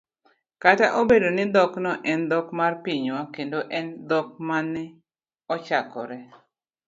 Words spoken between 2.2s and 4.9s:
dhok mar pinywa kendo en dhok ma ne